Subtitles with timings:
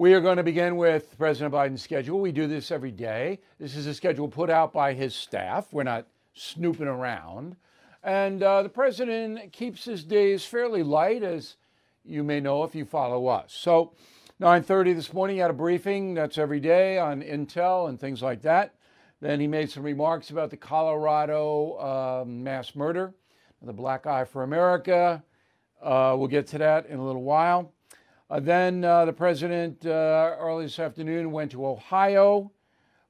[0.00, 2.20] We are going to begin with President Biden's schedule.
[2.20, 3.38] We do this every day.
[3.58, 5.74] This is a schedule put out by his staff.
[5.74, 7.54] We're not snooping around.
[8.02, 11.56] And uh, the president keeps his days fairly light, as
[12.02, 13.52] you may know if you follow us.
[13.52, 13.92] So,
[14.40, 16.14] 9:30 this morning, he had a briefing.
[16.14, 18.76] That's every day on Intel and things like that.
[19.20, 23.12] Then he made some remarks about the Colorado uh, mass murder,
[23.60, 25.22] the Black Eye for America.
[25.82, 27.74] Uh, we'll get to that in a little while.
[28.30, 32.52] Uh, then uh, the president uh, early this afternoon went to Ohio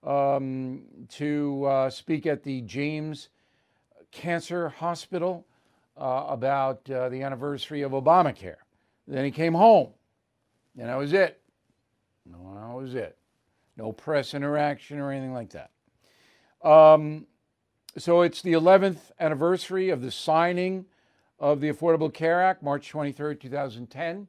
[0.02, 3.29] um, to speak at the James
[4.10, 5.46] Cancer Hospital
[5.96, 8.56] about the anniversary of Obamacare.
[9.06, 9.91] Then he came home,
[10.79, 11.43] and that was it.
[12.24, 13.18] No, that was it.
[13.77, 15.71] No press interaction or anything like that.
[16.66, 17.27] Um,
[17.98, 20.87] so it's the 11th anniversary of the signing
[21.38, 24.29] of the Affordable Care Act, March 23rd, 2010.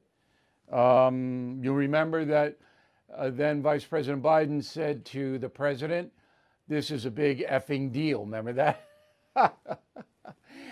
[0.71, 2.57] Um, you'll remember that
[3.15, 6.11] uh, then Vice President Biden said to the president,
[6.67, 8.21] This is a big effing deal.
[8.21, 8.87] Remember that?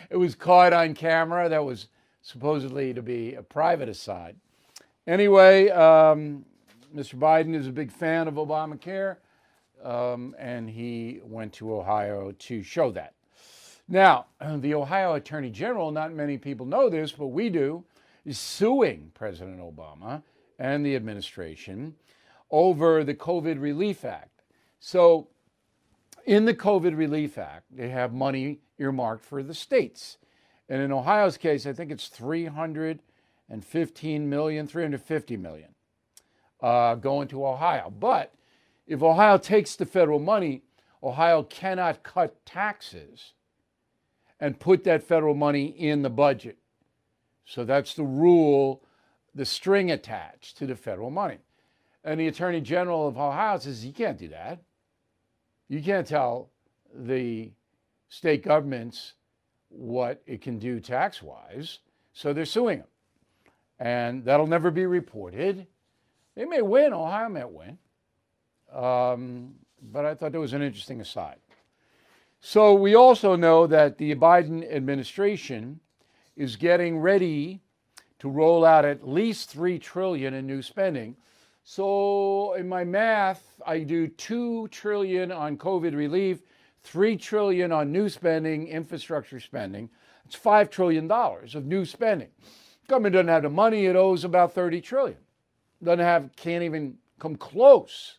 [0.10, 1.50] it was caught on camera.
[1.50, 1.88] That was
[2.22, 4.36] supposedly to be a private aside.
[5.08, 6.46] Anyway, um,
[6.96, 7.16] Mr.
[7.16, 9.18] Biden is a big fan of Obamacare,
[9.84, 13.14] um, and he went to Ohio to show that.
[13.88, 14.28] Now,
[14.58, 17.84] the Ohio Attorney General, not many people know this, but we do,
[18.26, 20.24] is suing President Obama
[20.58, 21.96] and the administration
[22.52, 24.42] over the COVID Relief Act.
[24.80, 25.28] So,
[26.26, 30.18] in the COVID Relief Act, they have money earmarked for the states.
[30.68, 35.70] And in Ohio's case, I think it's 315 million, 350 million
[36.62, 37.90] uh, going to Ohio.
[37.90, 38.34] But
[38.86, 40.64] if Ohio takes the federal money,
[41.02, 43.34] Ohio cannot cut taxes
[44.40, 46.58] and put that federal money in the budget.
[47.50, 48.84] So that's the rule,
[49.34, 51.40] the string attached to the federal money.
[52.04, 54.62] And the Attorney General of Ohio says you can't do that.
[55.68, 56.52] You can't tell
[56.94, 57.52] the
[58.08, 59.14] state governments
[59.70, 61.80] what it can do tax wise.
[62.14, 62.88] So they're suing them.
[63.80, 65.66] And that'll never be reported.
[66.36, 67.80] They may win, Ohio may win.
[68.72, 71.40] Um, but I thought that was an interesting aside.
[72.42, 75.80] So we also know that the Biden administration
[76.40, 77.60] is getting ready
[78.18, 81.18] to roll out at least 3 trillion in new spending.
[81.66, 86.40] So in my math, I do 2 trillion on COVID relief,
[86.84, 89.90] 3 trillion on new spending, infrastructure spending.
[90.26, 92.30] It's 5 trillion dollars of new spending.
[92.88, 95.18] Government doesn't have the money, it owes about 30 trillion.
[95.84, 98.18] Doesn't have can't even come close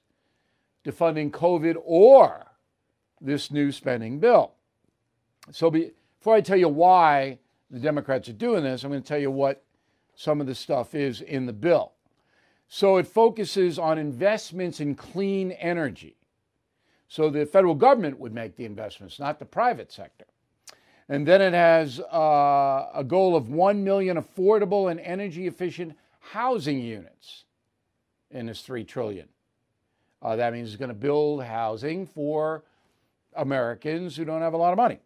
[0.84, 2.46] to funding COVID or
[3.18, 4.52] this new spending bill.
[5.52, 7.38] So before I tell you why
[7.70, 9.62] the Democrats are doing this, I'm going to tell you what
[10.14, 11.92] some of the stuff is in the bill.
[12.68, 16.16] So it focuses on investments in clean energy.
[17.08, 20.26] So the federal government would make the investments, not the private sector.
[21.08, 26.78] And then it has uh, a goal of 1 million affordable and energy efficient housing
[26.78, 27.44] units
[28.30, 29.28] in this 3 trillion.
[30.22, 32.62] Uh, that means it's going to build housing for
[33.34, 35.00] Americans who don't have a lot of money.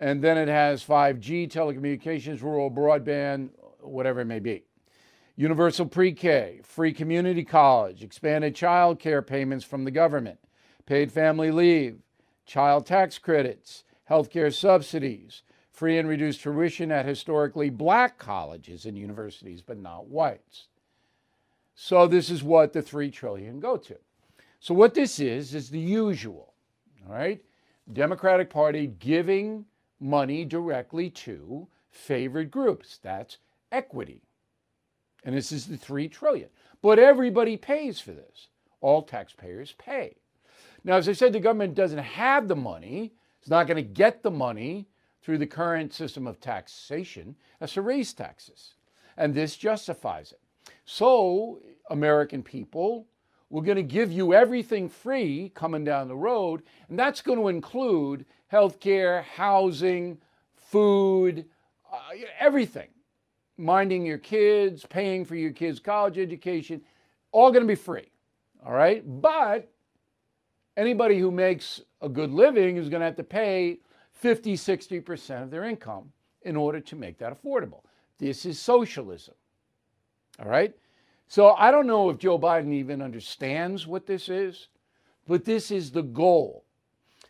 [0.00, 3.50] And then it has 5G, telecommunications, rural broadband,
[3.80, 4.64] whatever it may be.
[5.36, 10.38] Universal pre K, free community college, expanded child care payments from the government,
[10.86, 11.98] paid family leave,
[12.46, 19.62] child tax credits, healthcare subsidies, free and reduced tuition at historically black colleges and universities,
[19.62, 20.66] but not whites.
[21.74, 23.96] So this is what the 3 trillion go to.
[24.58, 26.52] So what this is is the usual.
[27.06, 27.42] All right?
[27.90, 29.64] Democratic Party giving
[30.00, 32.98] money directly to favored groups.
[33.02, 33.38] That's
[33.70, 34.22] equity.
[35.24, 36.48] And this is the 3 trillion.
[36.82, 38.48] But everybody pays for this.
[38.80, 40.16] All taxpayers pay.
[40.82, 43.12] Now, as I said, the government doesn't have the money.
[43.40, 44.88] It's not going to get the money
[45.22, 47.36] through the current system of taxation.
[47.58, 48.74] That's to raise taxes.
[49.18, 50.40] And this justifies it.
[50.86, 51.60] So,
[51.90, 53.06] American people,
[53.50, 57.48] we're going to give you everything free coming down the road, and that's going to
[57.48, 60.18] include health care, housing,
[60.56, 61.44] food,
[61.92, 61.98] uh,
[62.38, 62.88] everything.
[63.58, 66.80] Minding your kids, paying for your kids' college education,
[67.32, 68.10] all going to be free.
[68.64, 69.02] All right?
[69.20, 69.68] But
[70.76, 73.80] anybody who makes a good living is going to have to pay
[74.12, 76.12] 50, 60% of their income
[76.42, 77.82] in order to make that affordable.
[78.18, 79.34] This is socialism.
[80.38, 80.74] All right?
[81.30, 84.66] So I don't know if Joe Biden even understands what this is,
[85.28, 86.64] but this is the goal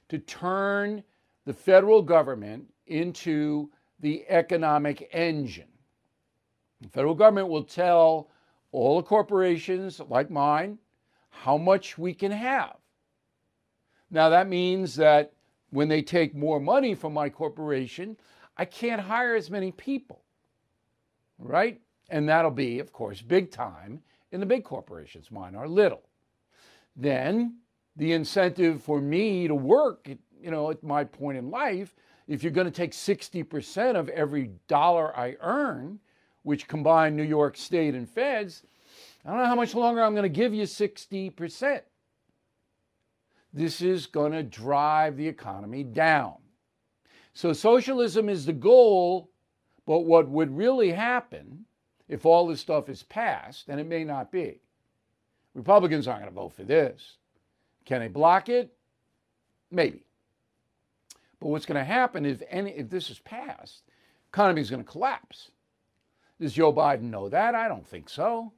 [0.08, 1.04] to turn
[1.44, 3.68] the federal government into
[4.00, 5.68] the economic engine.
[6.80, 8.30] The federal government will tell
[8.72, 10.78] all the corporations like mine
[11.28, 12.76] how much we can have.
[14.10, 15.34] Now, that means that
[15.72, 18.16] when they take more money from my corporation,
[18.56, 20.22] I can't hire as many people,
[21.38, 21.82] right?
[22.10, 24.02] And that'll be, of course, big time
[24.32, 25.30] in the big corporations.
[25.30, 26.02] Mine are little.
[26.96, 27.58] Then
[27.96, 30.08] the incentive for me to work,
[30.40, 31.94] you know, at my point in life,
[32.26, 36.00] if you're going to take 60% of every dollar I earn,
[36.42, 38.62] which combine New York State and feds,
[39.24, 41.80] I don't know how much longer I'm going to give you 60%.
[43.52, 46.34] This is going to drive the economy down.
[47.34, 49.30] So, socialism is the goal,
[49.86, 51.64] but what would really happen
[52.10, 54.60] if all this stuff is passed, and it may not be,
[55.54, 57.16] Republicans aren't going to vote for this.
[57.84, 58.74] Can they block it?
[59.70, 60.02] Maybe.
[61.38, 63.82] But what's going to happen if any if this is passed,
[64.28, 65.52] economy is going to collapse.
[66.40, 67.54] Does Joe Biden know that?
[67.54, 68.52] I don't think so.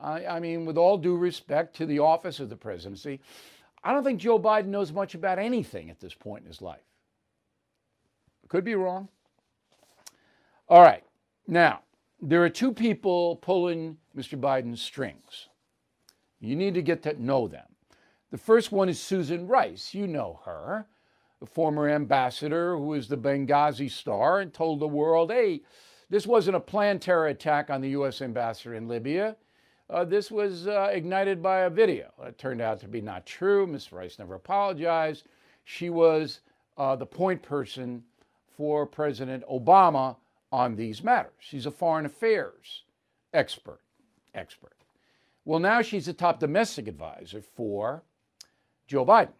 [0.00, 3.20] I, I mean, with all due respect to the office of the presidency,
[3.84, 6.80] I don't think Joe Biden knows much about anything at this point in his life.
[8.48, 9.08] Could be wrong.
[10.68, 11.04] All right.
[11.46, 11.80] Now,
[12.22, 14.38] there are two people pulling Mr.
[14.38, 15.48] Biden's strings.
[16.38, 17.66] You need to get to know them.
[18.30, 19.94] The first one is Susan Rice.
[19.94, 20.86] You know her,
[21.40, 25.62] the former ambassador who was the Benghazi star and told the world, hey,
[26.10, 28.20] this wasn't a planned terror attack on the U.S.
[28.20, 29.36] ambassador in Libya.
[29.88, 32.12] Uh, this was uh, ignited by a video.
[32.22, 33.66] It turned out to be not true.
[33.66, 33.92] Ms.
[33.92, 35.24] Rice never apologized.
[35.64, 36.40] She was
[36.76, 38.04] uh, the point person
[38.56, 40.16] for President Obama
[40.52, 41.32] on these matters.
[41.38, 42.82] She's a foreign affairs
[43.32, 43.80] expert.
[44.34, 44.76] Expert.
[45.44, 48.02] Well, now she's a top domestic advisor for
[48.86, 49.32] Joe Biden.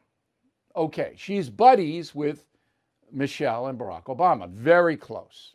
[0.74, 2.46] Okay, she's buddies with
[3.12, 5.54] Michelle and Barack Obama, very close.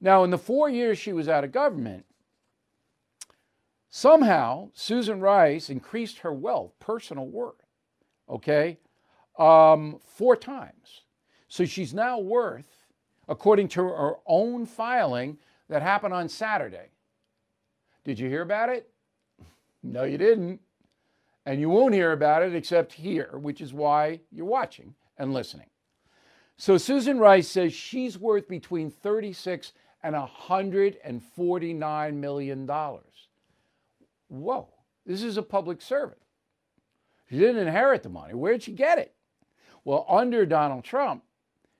[0.00, 2.04] Now, in the four years she was out of government,
[3.90, 7.64] Somehow, Susan Rice increased her wealth, personal worth,
[8.28, 8.78] okay,
[9.38, 11.02] um, four times.
[11.48, 12.77] So she's now worth,
[13.28, 15.38] according to her own filing
[15.68, 16.88] that happened on Saturday.
[18.04, 18.90] Did you hear about it?
[19.80, 20.60] No, you didn't.
[21.46, 25.68] And you won't hear about it except here, which is why you're watching and listening.
[26.56, 29.72] So Susan Rice says she's worth between 36
[30.02, 33.28] and 149 million dollars
[34.28, 34.68] whoa,
[35.06, 36.20] this is a public servant.
[37.28, 38.34] She didn't inherit the money.
[38.34, 39.14] Where'd she get it?
[39.84, 41.24] Well, under Donald Trump,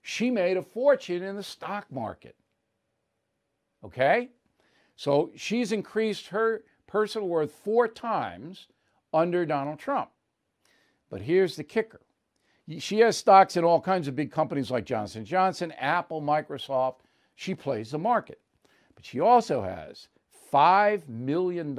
[0.02, 2.36] she made a fortune in the stock market.
[3.84, 4.30] Okay?
[4.96, 8.66] So she's increased her personal worth four times
[9.12, 10.10] under Donald Trump.
[11.10, 12.00] But here's the kicker.
[12.78, 16.96] She has stocks in all kinds of big companies like Johnson Johnson, Apple, Microsoft.
[17.34, 18.40] She plays the market.
[18.94, 20.08] But she also has
[20.52, 21.78] $5 million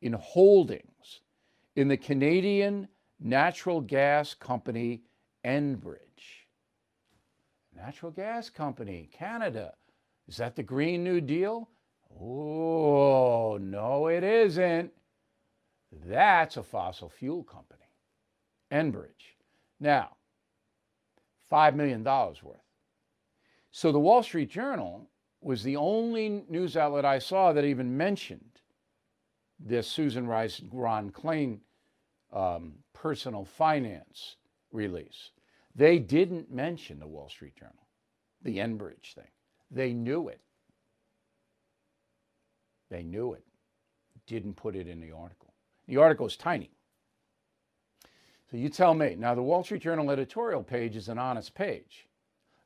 [0.00, 1.20] in holdings
[1.74, 2.88] in the Canadian
[3.20, 5.02] natural gas company
[5.44, 6.05] Enbridge.
[7.76, 9.74] Natural gas company, Canada.
[10.26, 11.68] Is that the Green New Deal?
[12.20, 14.92] Oh, no, it isn't.
[16.06, 17.88] That's a fossil fuel company,
[18.72, 19.36] Enbridge.
[19.78, 20.16] Now,
[21.50, 22.40] $5 million worth.
[23.70, 25.10] So the Wall Street Journal
[25.42, 28.60] was the only news outlet I saw that even mentioned
[29.60, 31.60] this Susan Rice Ron Klain
[32.32, 34.36] um, personal finance
[34.72, 35.30] release.
[35.76, 37.86] They didn't mention the Wall Street Journal,
[38.42, 39.28] the Enbridge thing.
[39.70, 40.40] They knew it.
[42.88, 43.44] They knew it.
[44.26, 45.52] Didn't put it in the article.
[45.86, 46.70] The article is tiny.
[48.50, 49.16] So you tell me.
[49.18, 52.06] Now, the Wall Street Journal editorial page is an honest page.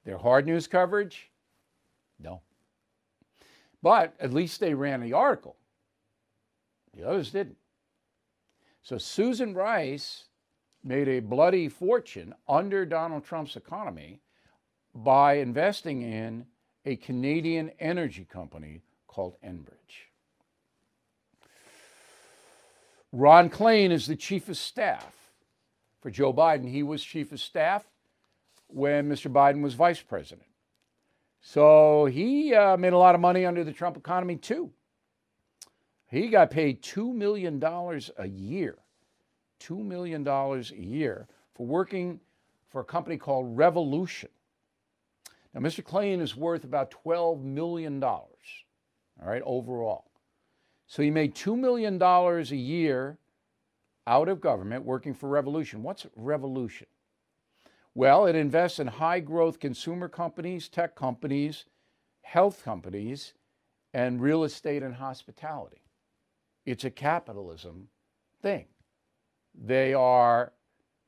[0.05, 1.31] Their hard news coverage?
[2.19, 2.43] No.
[3.83, 5.57] But at least they ran the article.
[6.95, 7.57] The others didn't.
[8.83, 10.25] So Susan Rice
[10.83, 14.21] made a bloody fortune under Donald Trump's economy
[14.95, 16.47] by investing in
[16.85, 20.09] a Canadian energy company called Enbridge.
[23.13, 25.15] Ron Klain is the chief of staff
[26.01, 26.69] for Joe Biden.
[26.69, 27.85] He was chief of staff
[28.69, 29.31] when Mr.
[29.31, 30.47] Biden was vice president.
[31.41, 34.71] So he uh, made a lot of money under the Trump economy too.
[36.07, 38.79] He got paid $2 million a year,
[39.61, 42.21] $2 million a year for working
[42.69, 44.31] for a company called Revolution.
[45.55, 45.83] Now, Mr.
[45.83, 48.29] Klain is worth about $12 million, all
[49.23, 50.11] right, overall.
[50.87, 53.19] So he made $2 million a year
[54.07, 55.83] out of government working for Revolution.
[55.83, 56.87] What's Revolution?
[57.95, 61.65] Well, it invests in high growth consumer companies, tech companies,
[62.23, 63.35] health companies,
[63.93, 65.83] and real estate and hospitality.
[66.65, 67.89] It's a capitalism
[68.41, 68.67] thing.
[69.61, 70.53] They are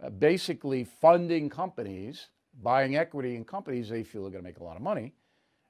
[0.02, 2.28] uh, basically funding companies,
[2.62, 5.14] buying equity in companies they feel are going to make a lot of money.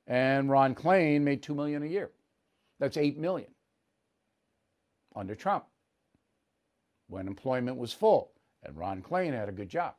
[0.09, 2.11] And Ron Klain made 2 million a year.
[2.81, 3.51] That's 8 million
[5.15, 5.65] under Trump
[7.07, 8.33] when employment was full
[8.65, 9.95] and Ron Klain had a good job.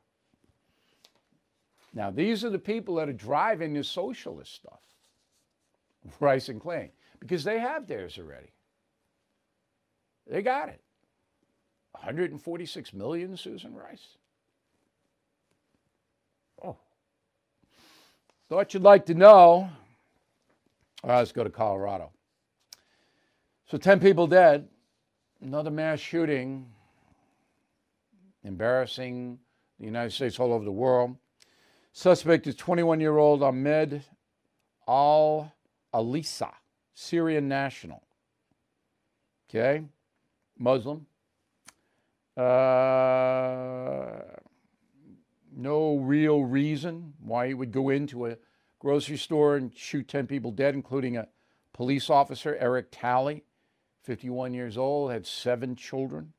[1.93, 4.81] Now, these are the people that are driving this socialist stuff,
[6.19, 8.51] Rice and Klain, because they have theirs already.
[10.27, 10.82] They got it.
[12.03, 14.17] 146 million, Susan Rice.
[16.61, 16.75] Oh.
[18.49, 19.69] Thought you'd like to know.
[21.05, 22.11] right, let's go to Colorado.
[23.67, 24.67] So 10 people dead,
[25.41, 26.67] another mass shooting,
[28.43, 29.39] embarrassing
[29.79, 31.15] the United States all over the world.
[31.93, 34.03] Suspect is 21 year old Ahmed
[34.89, 35.53] Al
[35.93, 36.51] Alisa,
[36.93, 38.03] Syrian national.
[39.49, 39.83] Okay,
[40.59, 41.05] Muslim.
[42.35, 44.21] Uh,
[45.55, 48.37] no real reason why he would go into a
[48.79, 51.27] grocery store and shoot 10 people dead, including a
[51.73, 53.43] police officer, Eric Talley,
[54.03, 56.33] 51 years old, had seven children.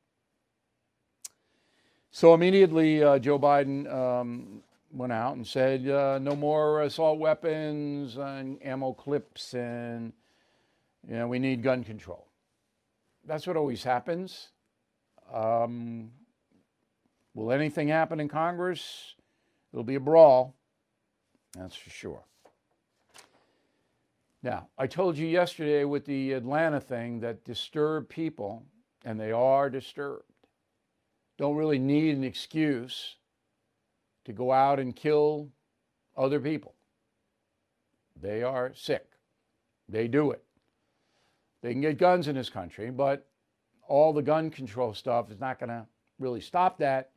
[2.11, 4.61] So immediately, uh, Joe Biden um,
[4.91, 10.13] went out and said uh, no more assault weapons and ammo clips, and
[11.07, 12.27] you know, we need gun control.
[13.25, 14.49] That's what always happens.
[15.33, 16.11] Um,
[17.33, 19.15] will anything happen in Congress?
[19.73, 20.55] It'll be a brawl,
[21.57, 22.23] that's for sure.
[24.41, 28.63] Now, I told you yesterday with the Atlanta thing that disturbed people,
[29.03, 30.23] and they are disturbed,
[31.37, 33.15] don't really need an excuse
[34.25, 35.49] to go out and kill
[36.15, 36.75] other people.
[38.21, 39.05] They are sick.
[39.89, 40.43] They do it.
[41.61, 43.27] They can get guns in this country, but
[43.87, 45.85] all the gun control stuff is not going to
[46.19, 47.11] really stop that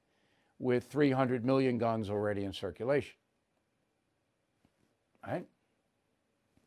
[0.58, 3.14] with 300 million guns already in circulation.
[5.26, 5.46] Right?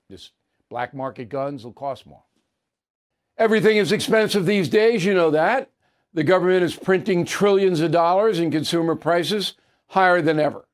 [0.09, 0.31] This
[0.69, 2.23] black market guns will cost more.
[3.37, 5.69] Everything is expensive these days, you know that.
[6.13, 9.53] The government is printing trillions of dollars and consumer prices
[9.87, 10.65] higher than ever.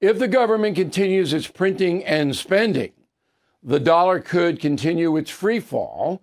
[0.00, 2.92] If the government continues its printing and spending,
[3.62, 6.22] the dollar could continue its free fall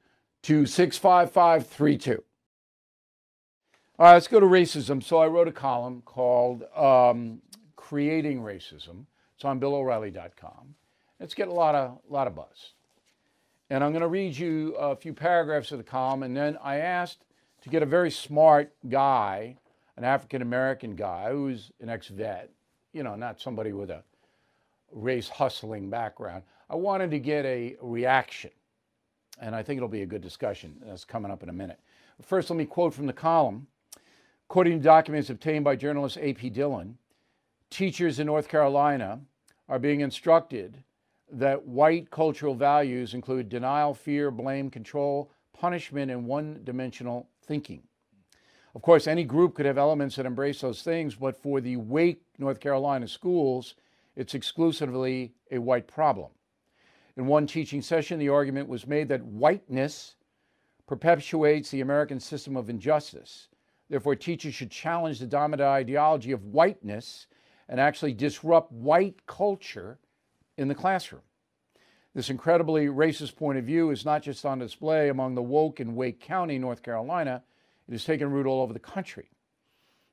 [0.43, 2.23] to 65532.
[3.99, 5.03] All right, let's go to racism.
[5.03, 7.41] So I wrote a column called um,
[7.75, 9.05] Creating Racism.
[9.35, 10.75] It's on BillO'Reilly.com.
[11.19, 12.73] It's getting a lot of, lot of buzz.
[13.69, 16.77] And I'm going to read you a few paragraphs of the column, and then I
[16.77, 17.25] asked
[17.61, 19.57] to get a very smart guy
[19.97, 22.49] an African American guy who's an ex vet,
[22.93, 24.03] you know, not somebody with a
[24.91, 26.43] race hustling background.
[26.69, 28.51] I wanted to get a reaction,
[29.41, 30.81] and I think it'll be a good discussion.
[30.85, 31.79] That's coming up in a minute.
[32.21, 33.67] First, let me quote from the column.
[34.49, 36.49] According to documents obtained by journalist A.P.
[36.51, 36.97] Dillon,
[37.69, 39.21] teachers in North Carolina
[39.67, 40.83] are being instructed
[41.31, 47.81] that white cultural values include denial, fear, blame, control, punishment, and one dimensional thinking.
[48.75, 52.21] Of course, any group could have elements that embrace those things, but for the Wake,
[52.37, 53.75] North Carolina schools,
[54.15, 56.31] it's exclusively a white problem.
[57.17, 60.15] In one teaching session, the argument was made that whiteness
[60.87, 63.49] perpetuates the American system of injustice.
[63.89, 67.27] Therefore, teachers should challenge the dominant ideology of whiteness
[67.67, 69.99] and actually disrupt white culture
[70.57, 71.21] in the classroom.
[72.13, 75.95] This incredibly racist point of view is not just on display among the woke in
[75.95, 77.43] Wake County, North Carolina,
[77.87, 79.29] it has taken root all over the country.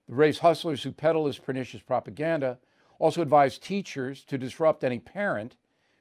[0.09, 2.59] The race hustlers who peddle this pernicious propaganda
[2.99, 5.57] also advise teachers to disrupt any parent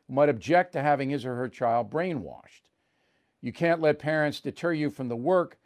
[0.10, 2.70] might object to having his or her child brainwashed.
[3.42, 5.58] You can't let parents deter you from the work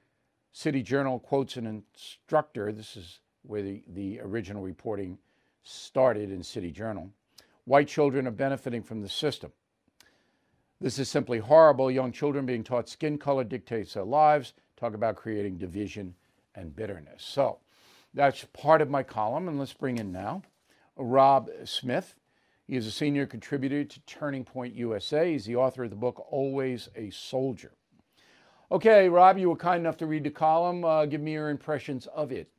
[0.52, 2.72] City Journal quotes an instructor.
[2.72, 5.18] This is where the, the original reporting
[5.64, 7.10] started in City Journal.
[7.66, 9.52] White children are benefiting from the system.
[10.80, 11.92] This is simply horrible.
[11.92, 14.54] Young children being taught skin color dictates their lives.
[14.76, 16.16] Talk about creating division
[16.56, 17.24] and bitterness.
[17.24, 17.60] So
[18.14, 19.48] that's part of my column.
[19.48, 20.42] And let's bring in now
[20.98, 22.16] Rob Smith.
[22.72, 25.30] He is a senior contributor to Turning Point USA.
[25.30, 27.74] He's the author of the book Always a Soldier.
[28.72, 30.86] Okay, Rob, you were kind enough to read the column.
[30.86, 32.50] Uh, give me your impressions of it.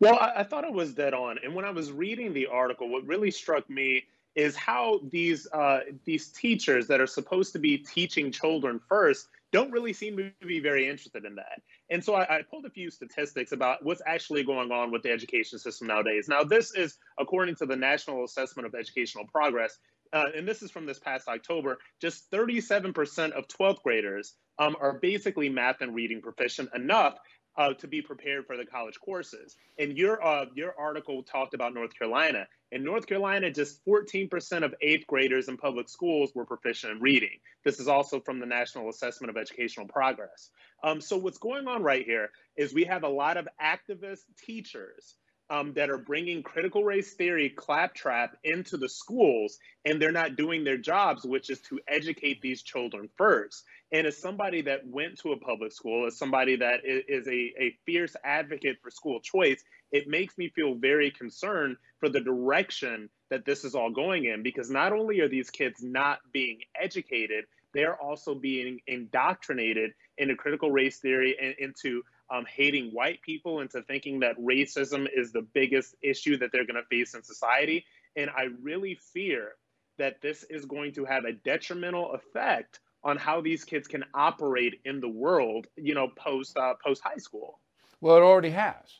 [0.00, 1.36] Well, I, I, thought it was dead on.
[1.44, 4.04] And when I was reading the article, what really struck me
[4.34, 9.70] is how these uh, these teachers that are supposed to be teaching children first don't
[9.72, 11.60] really seem to be very interested in that.
[11.90, 15.10] And so I, I, pulled a few statistics about what's actually going on with the
[15.10, 16.28] education system nowadays.
[16.28, 19.78] Now, this is according to the National Assessment of Educational Progress,
[20.12, 21.78] uh, and this is from this past October.
[22.00, 27.14] Just 37% of 12th graders um, are basically math and reading proficient enough
[27.56, 29.56] uh, to be prepared for the college courses.
[29.78, 32.46] And your uh, your article talked about North Carolina.
[32.72, 37.40] In North Carolina, just 14% of eighth graders in public schools were proficient in reading.
[37.64, 40.50] This is also from the National Assessment of Educational Progress.
[40.84, 45.16] Um, so what's going on right here is we have a lot of activist teachers
[45.50, 50.62] um, that are bringing critical race theory claptrap into the schools and they're not doing
[50.62, 55.32] their jobs which is to educate these children first and as somebody that went to
[55.32, 60.08] a public school as somebody that is a, a fierce advocate for school choice it
[60.08, 64.70] makes me feel very concerned for the direction that this is all going in because
[64.70, 70.98] not only are these kids not being educated they're also being indoctrinated into critical race
[70.98, 76.36] theory and into um, hating white people into thinking that racism is the biggest issue
[76.38, 77.84] that they're going to face in society.
[78.16, 79.52] And I really fear
[79.98, 84.80] that this is going to have a detrimental effect on how these kids can operate
[84.84, 87.58] in the world, you know, post uh, post high school.
[88.00, 88.99] Well, it already has.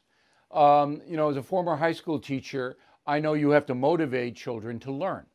[0.50, 4.36] Um, you know, as a former high school teacher, I know you have to motivate
[4.36, 5.26] children to learn.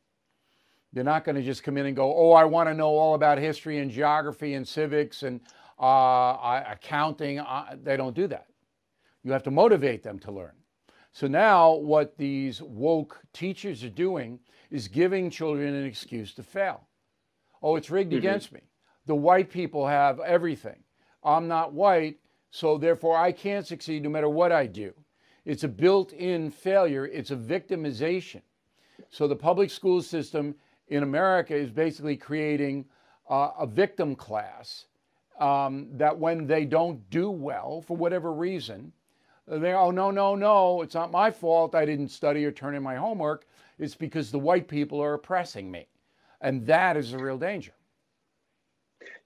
[0.94, 3.16] They're not going to just come in and go, "Oh, I want to know all
[3.16, 5.42] about history and geography and civics and
[5.80, 7.40] uh, accounting.
[7.40, 8.48] Uh, they don't do that.
[9.24, 10.54] You have to motivate them to learn.
[11.12, 16.88] So now, what these woke teachers are doing is giving children an excuse to fail.
[17.62, 18.20] Oh, it's rigged mm-hmm.
[18.20, 18.62] against me.
[19.06, 20.84] The white people have everything.
[21.24, 22.18] I'm not white,
[22.52, 24.94] so therefore I can't succeed no matter what I do.
[25.46, 28.42] It's a built in failure, it's a victimization.
[29.10, 30.56] So the public school system
[30.90, 32.86] in America is basically creating
[33.30, 34.86] uh, a victim class
[35.40, 38.92] um, that when they don't do well for whatever reason,
[39.48, 42.84] they oh no no no it's not my fault I didn't study or turn in
[42.84, 43.46] my homework.
[43.78, 45.88] It's because the white people are oppressing me,
[46.42, 47.74] and that is a real danger.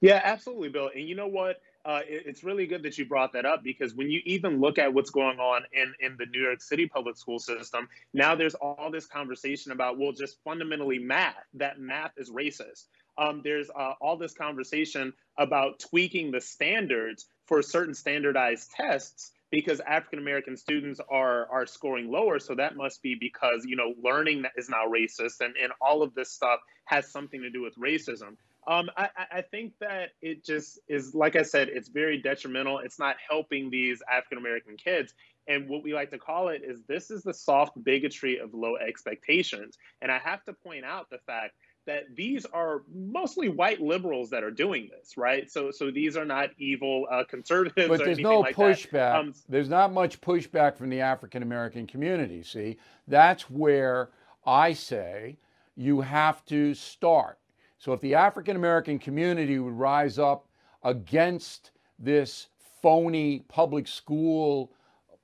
[0.01, 0.89] Yeah, absolutely, Bill.
[0.95, 1.61] And you know what?
[1.85, 4.77] Uh, it, it's really good that you brought that up because when you even look
[4.77, 8.55] at what's going on in, in the New York City public school system, now there's
[8.55, 12.85] all this conversation about, well, just fundamentally math, that math is racist.
[13.17, 19.79] Um, there's uh, all this conversation about tweaking the standards for certain standardized tests because
[19.81, 22.39] African American students are are scoring lower.
[22.39, 26.13] So that must be because you know learning is now racist, and and all of
[26.13, 28.37] this stuff has something to do with racism.
[28.69, 32.77] Um, I, I think that it just is, like I said, it's very detrimental.
[32.77, 35.15] It's not helping these African American kids.
[35.47, 38.75] And what we like to call it is this is the soft bigotry of low
[38.77, 39.79] expectations.
[40.03, 41.55] And I have to point out the fact
[41.87, 45.49] that these are mostly white liberals that are doing this, right?
[45.49, 47.87] So, so these are not evil uh, conservatives.
[47.87, 49.15] But there's no like pushback.
[49.15, 52.43] Um, there's not much pushback from the African American community.
[52.43, 52.77] See,
[53.07, 54.11] that's where
[54.45, 55.37] I say
[55.75, 57.38] you have to start.
[57.79, 60.47] So, if the African American community would rise up
[60.83, 62.47] against this
[62.81, 64.71] phony public school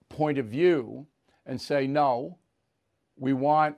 [0.10, 1.06] point of view
[1.46, 2.38] and say, no,
[3.18, 3.76] we want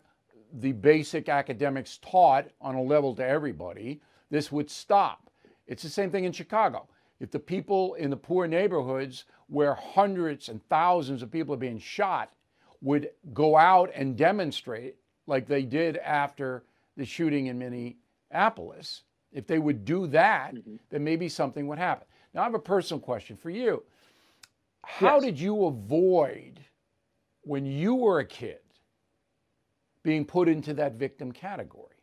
[0.53, 5.29] the basic academics taught on a level to everybody, this would stop.
[5.65, 6.87] It's the same thing in Chicago.
[7.19, 11.79] If the people in the poor neighborhoods where hundreds and thousands of people are being
[11.79, 12.31] shot
[12.81, 16.63] would go out and demonstrate like they did after
[16.95, 18.01] the shooting in Minneapolis,
[19.31, 20.75] if they would do that, mm-hmm.
[20.89, 22.07] then maybe something would happen.
[22.33, 23.83] Now, I have a personal question for you.
[24.83, 25.23] How yes.
[25.23, 26.59] did you avoid,
[27.41, 28.59] when you were a kid,
[30.03, 31.96] being put into that victim category?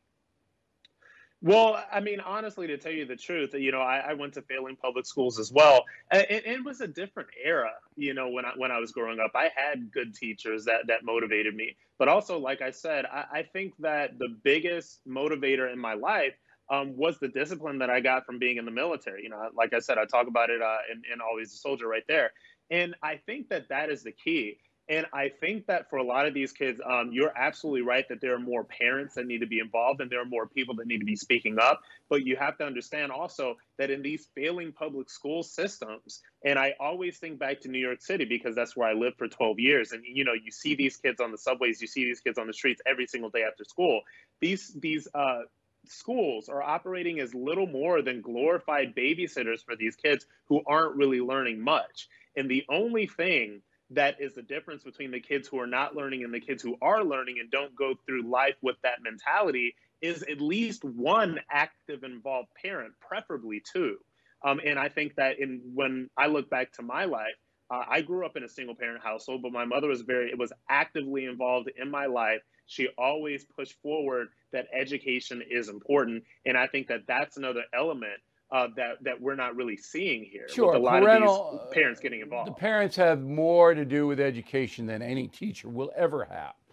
[1.44, 4.40] Well, I mean, honestly, to tell you the truth, you know, I, I went to
[4.40, 5.84] failing public schools as well.
[6.10, 9.32] It, it, was a different era, you know, when I when I was growing up.
[9.34, 13.42] I had good teachers that that motivated me, but also, like I said, I, I
[13.42, 16.32] think that the biggest motivator in my life
[16.70, 19.22] um, was the discipline that I got from being in the military.
[19.22, 21.88] You know, like I said, I talk about it uh, in, in Always a Soldier
[21.88, 22.32] right there.
[22.70, 24.56] And I think that that is the key.
[24.88, 28.20] And I think that for a lot of these kids, um, you're absolutely right that
[28.20, 30.86] there are more parents that need to be involved and there are more people that
[30.86, 31.80] need to be speaking up.
[32.10, 36.74] But you have to understand also that in these failing public school systems, and I
[36.78, 39.92] always think back to New York City because that's where I lived for 12 years.
[39.92, 42.46] And you know, you see these kids on the subways, you see these kids on
[42.46, 44.02] the streets every single day after school.
[44.40, 45.42] These these uh,
[45.86, 51.20] schools are operating as little more than glorified babysitters for these kids who aren't really
[51.20, 52.08] learning much.
[52.36, 53.62] And the only thing
[53.94, 56.76] that is the difference between the kids who are not learning and the kids who
[56.82, 62.04] are learning and don't go through life with that mentality is at least one active
[62.04, 63.96] involved parent preferably two.
[64.44, 67.36] Um, and i think that in when i look back to my life
[67.70, 70.38] uh, i grew up in a single parent household but my mother was very it
[70.38, 72.42] was actively involved in my life.
[72.66, 76.24] She always pushed forward that education is important.
[76.44, 78.20] And i think that that's another element
[78.54, 80.46] uh, that that we're not really seeing here.
[80.48, 82.48] Sure, with a lot Parental, of these parents getting involved.
[82.48, 86.54] The parents have more to do with education than any teacher will ever have.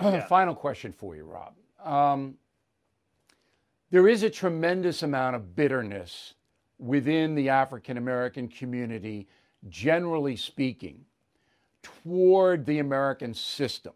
[0.00, 0.26] Yeah.
[0.26, 1.54] Final question for you, Rob.
[1.84, 2.34] Um,
[3.90, 6.34] there is a tremendous amount of bitterness
[6.78, 9.28] within the African American community,
[9.68, 11.04] generally speaking,
[11.82, 13.92] toward the American system.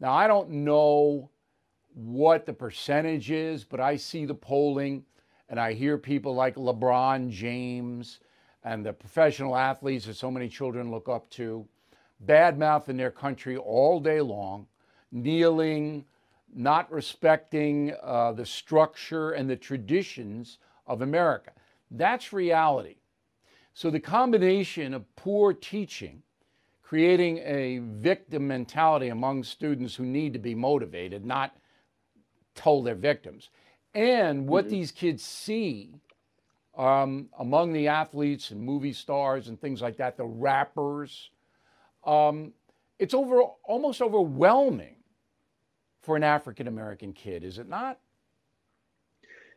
[0.00, 1.30] Now, I don't know
[1.94, 5.04] what the percentage is, but I see the polling
[5.48, 8.20] and I hear people like LeBron James
[8.64, 11.66] and the professional athletes that so many children look up to
[12.20, 14.66] bad mouthing their country all day long,
[15.12, 16.04] kneeling,
[16.54, 21.52] not respecting uh, the structure and the traditions of America.
[21.90, 22.96] That's reality.
[23.74, 26.22] So the combination of poor teaching,
[26.82, 31.54] creating a victim mentality among students who need to be motivated, not
[32.54, 33.50] told they're victims,
[33.96, 34.74] and what mm-hmm.
[34.74, 35.94] these kids see
[36.76, 41.30] um, among the athletes and movie stars and things like that, the rappers,
[42.04, 42.52] um,
[42.98, 44.96] it's over almost overwhelming
[46.02, 47.98] for an African American kid, is it not?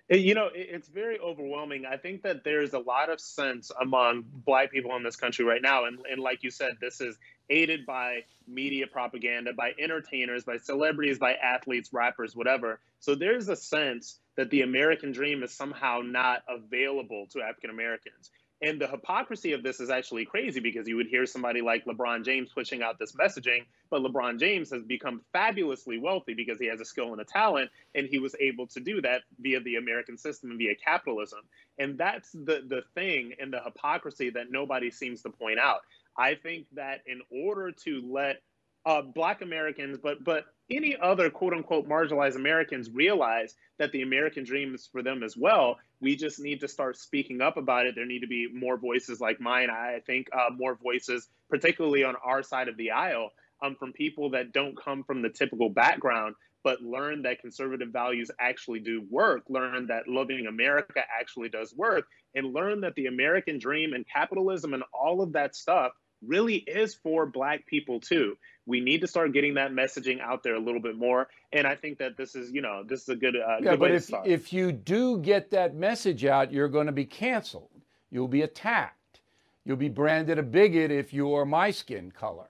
[0.10, 1.86] You know, it's very overwhelming.
[1.86, 5.62] I think that there's a lot of sense among Black people in this country right
[5.62, 5.86] now.
[5.86, 7.16] And, and like you said, this is
[7.52, 12.80] aided by media propaganda, by entertainers, by celebrities, by athletes, rappers, whatever.
[13.00, 18.32] So there's a sense that the American dream is somehow not available to African Americans.
[18.62, 22.24] And the hypocrisy of this is actually crazy because you would hear somebody like LeBron
[22.24, 26.80] James pushing out this messaging, but LeBron James has become fabulously wealthy because he has
[26.80, 30.18] a skill and a talent, and he was able to do that via the American
[30.18, 31.40] system and via capitalism.
[31.78, 35.82] And that's the the thing and the hypocrisy that nobody seems to point out.
[36.18, 38.42] I think that in order to let
[38.86, 44.44] uh, Black Americans, but but any other quote unquote marginalized Americans realize that the American
[44.44, 45.78] dream is for them as well.
[46.02, 47.96] We just need to start speaking up about it.
[47.96, 49.70] There need to be more voices like mine.
[49.70, 54.32] I think uh, more voices, particularly on our side of the aisle, um, from people
[54.32, 59.44] that don't come from the typical background, but learn that conservative values actually do work,
[59.50, 62.06] learn that loving America actually does work,
[62.36, 65.92] and learn that the American dream and capitalism and all of that stuff
[66.26, 68.36] really is for Black people too
[68.70, 71.28] we need to start getting that messaging out there a little bit more.
[71.52, 73.72] And I think that this is, you know, this is a good, uh, yeah.
[73.72, 77.72] Good but if if you do get that message out, you're going to be canceled.
[78.12, 79.22] You'll be attacked.
[79.66, 82.48] You'll be branded a bigot if you are my skin color.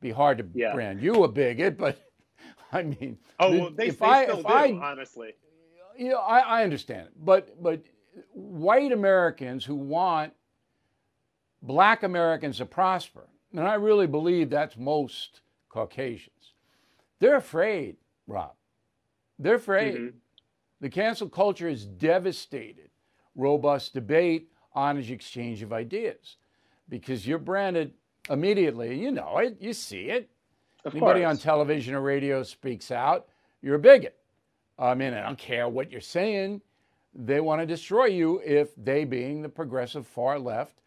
[0.00, 0.74] Be hard to yeah.
[0.74, 1.96] brand you a bigot, but
[2.72, 5.34] I mean, oh, well, they, if they I, still if do, I, honestly.
[5.96, 7.82] You know, I, I understand it, but but
[8.32, 10.32] white Americans who want
[11.62, 16.54] black Americans to prosper, and I really believe that's most Caucasians.
[17.18, 17.96] They're afraid,
[18.26, 18.52] Rob.
[19.38, 19.94] They're afraid.
[19.94, 20.16] Mm-hmm.
[20.80, 22.90] The cancel culture has devastated
[23.36, 26.36] robust debate, honest exchange of ideas,
[26.88, 27.92] because you're branded
[28.28, 28.98] immediately.
[28.98, 29.56] You know it.
[29.60, 30.28] You see it.
[30.84, 31.38] Of Anybody course.
[31.38, 33.28] on television or radio speaks out,
[33.62, 34.16] you're a bigot.
[34.78, 36.60] I mean, I don't care what you're saying.
[37.14, 40.80] They want to destroy you if they, being the progressive far left,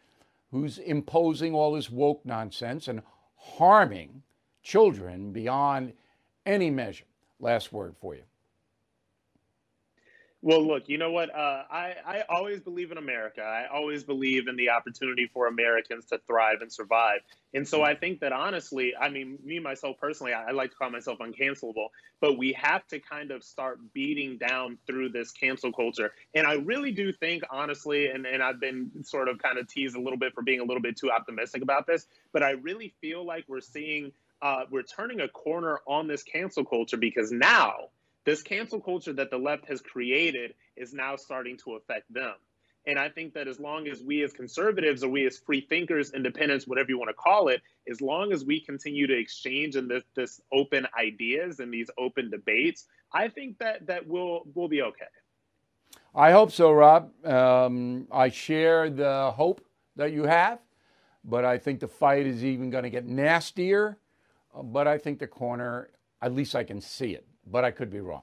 [0.56, 3.02] who's imposing all this woke nonsense and
[3.36, 4.22] harming
[4.62, 5.92] children beyond
[6.46, 7.04] any measure.
[7.38, 8.22] Last word for you.
[10.42, 11.34] Well, look, you know what?
[11.34, 13.40] Uh, I, I always believe in America.
[13.40, 17.20] I always believe in the opportunity for Americans to thrive and survive.
[17.54, 20.76] And so I think that honestly, I mean, me, myself personally, I, I like to
[20.76, 21.88] call myself uncancelable,
[22.20, 26.12] but we have to kind of start beating down through this cancel culture.
[26.34, 29.96] And I really do think, honestly, and, and I've been sort of kind of teased
[29.96, 32.94] a little bit for being a little bit too optimistic about this, but I really
[33.00, 37.88] feel like we're seeing uh, we're turning a corner on this cancel culture because now
[38.26, 42.34] this cancel culture that the left has created is now starting to affect them.
[42.86, 46.12] And I think that as long as we as conservatives or we as free thinkers,
[46.12, 47.60] independents, whatever you want to call it,
[47.90, 52.30] as long as we continue to exchange in this, this open ideas and these open
[52.30, 55.06] debates, I think that that will will be okay.
[56.14, 57.10] I hope so, Rob.
[57.24, 59.62] Um, I share the hope
[59.96, 60.60] that you have,
[61.24, 63.98] but I think the fight is even going to get nastier.
[64.62, 65.90] But I think the corner,
[66.22, 68.22] at least I can see it, but I could be wrong.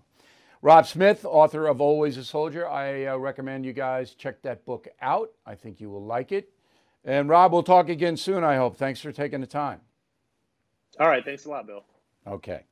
[0.61, 2.67] Rob Smith, author of Always a Soldier.
[2.67, 5.31] I uh, recommend you guys check that book out.
[5.45, 6.49] I think you will like it.
[7.03, 8.77] And Rob, we'll talk again soon, I hope.
[8.77, 9.81] Thanks for taking the time.
[10.99, 11.23] All right.
[11.25, 11.83] Thanks a lot, Bill.
[12.25, 12.63] Okay.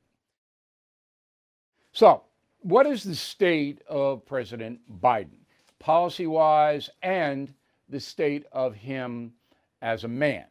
[1.92, 2.24] So,
[2.62, 5.40] what is the state of President Biden,
[5.80, 7.54] policy wise, and
[7.90, 9.34] the state of him
[9.82, 10.46] as a man?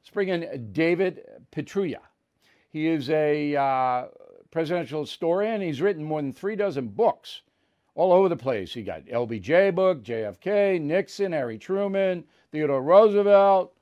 [0.00, 2.00] Let's bring in David Pietrusza.
[2.68, 4.06] He is a uh,
[4.52, 5.60] presidential historian.
[5.60, 7.42] He's written more than three dozen books
[7.96, 8.72] all over the place.
[8.72, 13.74] He got LBJ book, JFK, Nixon, Harry Truman, Theodore Roosevelt.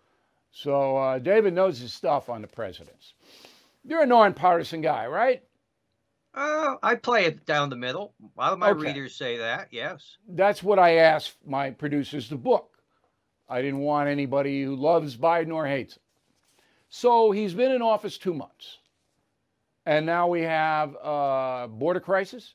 [0.53, 3.15] So uh, David knows his stuff on the presidents.
[3.85, 5.43] You're a nonpartisan guy, right?
[6.35, 8.15] Uh, I play it down the middle.
[8.23, 8.81] A lot of my okay.
[8.81, 10.17] readers say that, yes.
[10.29, 12.79] That's what I asked my producers to book.
[13.49, 16.03] I didn't want anybody who loves Biden or hates him.
[16.89, 18.79] So he's been in office two months.
[19.87, 22.55] And now we have a border crisis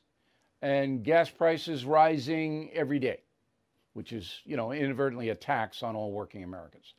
[0.62, 3.20] and gas prices rising every day,
[3.94, 6.94] which is, you know, inadvertently a tax on all working Americans.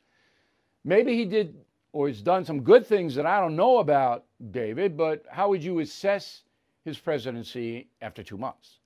[0.84, 1.56] Maybe he did
[1.92, 5.64] or has done some good things that I don't know about, David, but how would
[5.64, 6.42] you assess
[6.84, 8.78] his presidency after two months?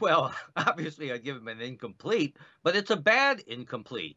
[0.00, 4.16] Well, obviously, I'd give him an incomplete, but it's a bad incomplete.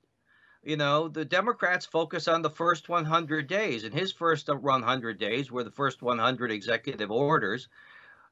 [0.63, 5.51] You know, the Democrats focus on the first 100 days, and his first 100 days
[5.51, 7.67] were the first 100 executive orders,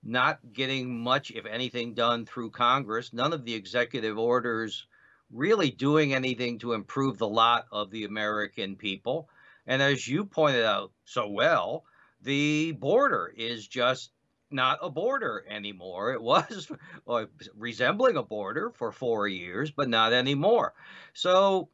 [0.04, 3.13] not getting much, if anything, done through Congress.
[3.13, 4.86] None of the executive orders
[5.32, 9.28] really doing anything to improve the lot of the American people.
[9.65, 11.84] And as you pointed out so well,
[12.22, 14.12] the border is just
[14.52, 16.13] not a border anymore.
[16.13, 16.72] It was
[17.56, 20.74] resembling a border for four years, but not anymore.
[21.13, 21.70] So,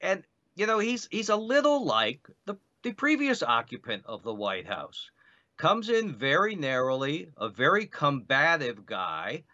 [0.00, 4.66] and you know, he's he's a little like the the previous occupant of the White
[4.66, 5.10] House.
[5.56, 9.44] Comes in very narrowly, a very combative guy,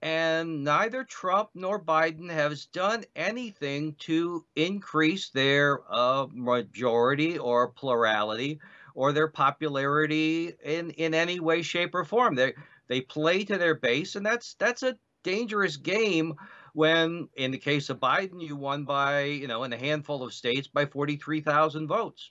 [0.00, 8.60] and neither Trump nor Biden has done anything to increase their uh, majority or plurality
[8.94, 12.34] or their popularity in in any way, shape, or form.
[12.34, 12.54] They
[12.88, 16.34] they play to their base, and that's that's a dangerous game.
[16.78, 20.32] When in the case of Biden, you won by you know in a handful of
[20.32, 22.30] states by forty three thousand votes.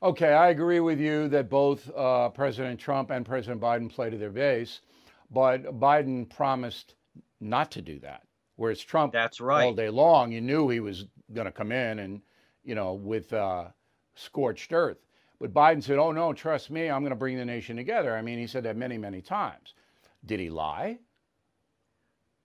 [0.00, 4.16] Okay, I agree with you that both uh, President Trump and President Biden play to
[4.16, 4.82] their base,
[5.32, 6.94] but Biden promised
[7.40, 8.22] not to do that.
[8.54, 11.98] Whereas Trump, that's right, all day long, you knew he was going to come in
[11.98, 12.22] and
[12.62, 13.64] you know with uh,
[14.14, 14.98] scorched earth.
[15.40, 18.14] But Biden said, oh, no, trust me, I'm going to bring the nation together.
[18.14, 19.74] I mean, he said that many, many times.
[20.24, 20.98] Did he lie?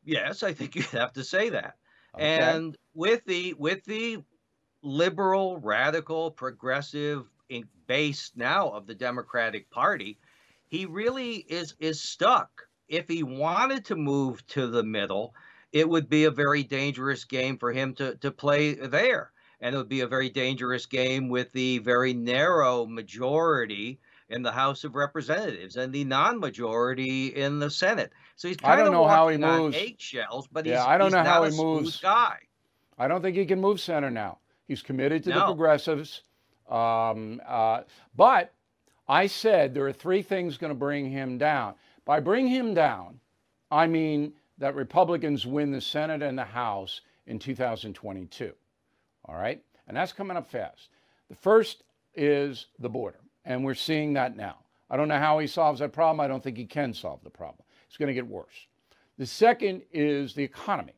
[0.06, 1.76] Yes, I think you'd have to say that.
[2.14, 2.24] Okay.
[2.26, 4.24] And with the with the
[4.82, 7.26] liberal, radical, progressive
[7.88, 10.18] base now of the Democratic Party,
[10.68, 12.50] he really is is stuck.
[12.88, 15.34] If he wanted to move to the middle,
[15.72, 19.78] it would be a very dangerous game for him to to play there and it
[19.78, 24.96] would be a very dangerous game with the very narrow majority in the House of
[24.96, 28.12] Representatives and the non-majority in the Senate.
[28.36, 31.12] So he's kind I don't of know how he moves eggshells, but yeah, I don't
[31.12, 32.00] know how he moves.
[32.00, 32.38] Guy.
[32.98, 34.40] I don't think he can move center now.
[34.68, 35.40] He's committed to no.
[35.40, 36.24] the progressives,
[36.70, 37.82] um, uh,
[38.16, 38.54] but
[39.08, 41.76] I said there are three things going to bring him down.
[42.06, 43.20] By bring him down,
[43.70, 48.54] I mean that Republicans win the Senate and the House in 2022.
[49.26, 49.62] All right.
[49.88, 50.90] And that's coming up fast.
[51.30, 51.84] The first
[52.16, 53.20] is the border.
[53.46, 54.58] And we're seeing that now.
[54.90, 56.20] I don't know how he solves that problem.
[56.20, 57.64] I don't think he can solve the problem.
[57.88, 58.68] It's going to get worse.
[59.18, 60.94] The second is the economy.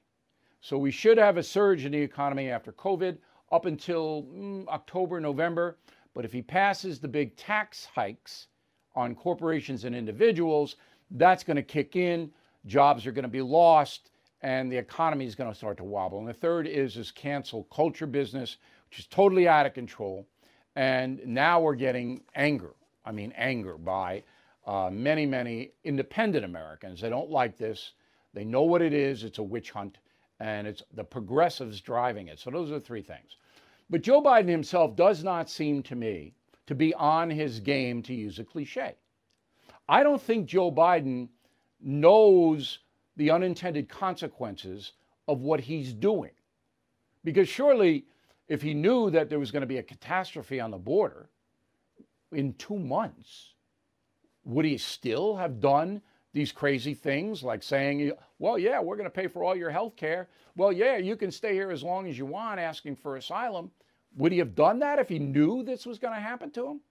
[0.61, 3.17] So we should have a surge in the economy after COVID
[3.51, 5.77] up until mm, October, November.
[6.13, 8.47] But if he passes the big tax hikes
[8.95, 10.75] on corporations and individuals,
[11.11, 12.31] that's going to kick in.
[12.65, 14.09] Jobs are going to be lost
[14.41, 16.19] and the economy is going to start to wobble.
[16.19, 18.57] And the third is this cancel culture business,
[18.89, 20.27] which is totally out of control.
[20.77, 22.75] And now we're getting anger.
[23.03, 24.21] I mean, anger by
[24.67, 27.01] uh, many, many independent Americans.
[27.01, 27.93] They don't like this.
[28.35, 29.23] They know what it is.
[29.23, 29.97] It's a witch hunt,
[30.39, 32.37] and it's the progressives driving it.
[32.37, 33.37] So those are three things.
[33.89, 36.35] But Joe Biden himself does not seem to me
[36.67, 38.97] to be on his game, to use a cliche.
[39.89, 41.29] I don't think Joe Biden
[41.81, 42.77] knows
[43.15, 44.91] the unintended consequences
[45.27, 46.33] of what he's doing.
[47.23, 48.05] Because surely,
[48.47, 51.29] if he knew that there was going to be a catastrophe on the border
[52.31, 53.53] in two months,
[54.43, 56.01] would he still have done
[56.33, 59.95] these crazy things like saying, well, yeah, we're going to pay for all your health
[59.95, 60.29] care.
[60.55, 63.71] Well, yeah, you can stay here as long as you want, asking for asylum.
[64.15, 66.81] Would he have done that if he knew this was going to happen to him?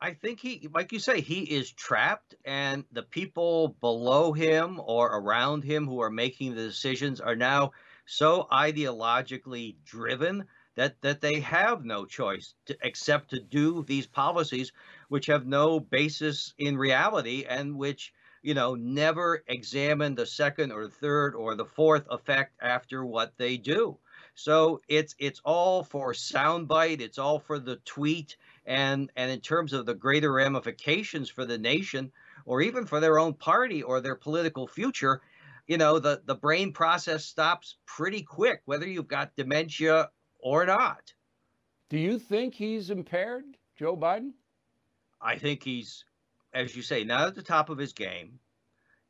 [0.00, 5.06] I think he, like you say, he is trapped, and the people below him or
[5.06, 7.72] around him who are making the decisions are now
[8.12, 10.44] so ideologically driven
[10.74, 14.70] that that they have no choice to, except to do these policies
[15.08, 20.88] which have no basis in reality and which you know never examine the second or
[20.88, 23.96] third or the fourth effect after what they do.
[24.34, 29.72] So it's it's all for soundbite it's all for the tweet and and in terms
[29.72, 32.12] of the greater ramifications for the nation
[32.44, 35.22] or even for their own party or their political future
[35.66, 41.12] you know the the brain process stops pretty quick whether you've got dementia or not.
[41.88, 43.44] Do you think he's impaired
[43.76, 44.32] joe biden?
[45.20, 46.04] I think he's
[46.52, 48.38] as you say not at the top of his game.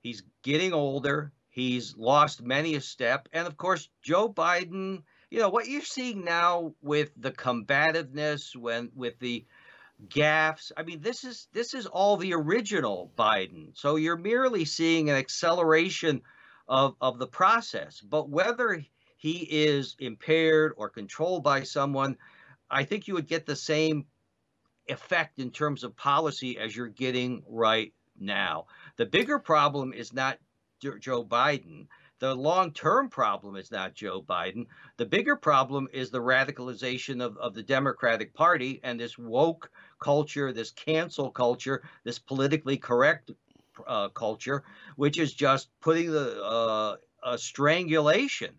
[0.01, 1.33] He's getting older.
[1.49, 3.29] He's lost many a step.
[3.33, 8.91] And of course joe biden you know what you're seeing now with the combativeness when
[8.95, 9.47] with the
[10.09, 13.71] gaffes i mean this is this is all the original biden.
[13.75, 16.23] So you're merely seeing an acceleration
[16.68, 18.01] of of the process.
[18.01, 18.85] But whether
[19.22, 22.16] he is impaired or controlled by someone
[22.68, 24.05] i think you would get the same
[24.88, 28.66] effect in terms of policy as you're getting right now.
[28.96, 30.38] The bigger problem is not
[30.81, 31.87] joe biden.
[32.18, 34.66] The long term problem is not Joe Biden.
[34.96, 40.53] The bigger problem is the radicalization of, of the Democratic Party and this woke culture,
[40.53, 43.33] this cancel culture, this politically correct
[43.87, 44.63] uh, culture,
[44.97, 48.55] which is just putting the uh, a strangulation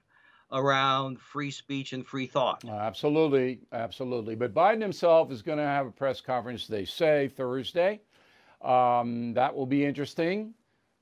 [0.51, 2.63] around free speech and free thought.
[2.67, 4.35] Absolutely, absolutely.
[4.35, 8.01] But Biden himself is going to have a press conference, they say, Thursday.
[8.61, 10.53] Um, that will be interesting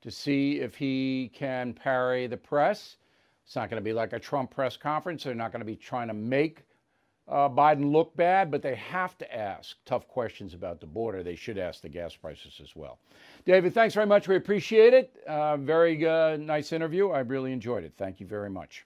[0.01, 2.97] to see if he can parry the press.
[3.45, 5.23] It's not going to be like a Trump press conference.
[5.23, 6.63] They're not going to be trying to make
[7.31, 11.23] uh, Biden look bad, but they have to ask tough questions about the border.
[11.23, 12.99] They should ask the gas prices as well.
[13.45, 14.27] David, thanks very much.
[14.27, 15.15] We appreciate it.
[15.25, 17.09] Uh, very uh, nice interview.
[17.09, 17.93] I really enjoyed it.
[17.97, 18.85] Thank you very much.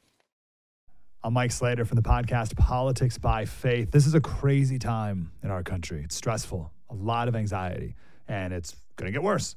[1.23, 3.89] I'm Mike Slater from the podcast Politics by Faith.
[3.89, 6.03] This is a crazy time in our country.
[6.03, 7.95] It's stressful, a lot of anxiety,
[8.27, 9.55] and it's going to get worse.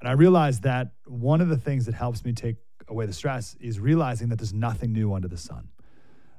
[0.00, 2.56] And I realized that one of the things that helps me take
[2.88, 5.68] away the stress is realizing that there's nothing new under the sun.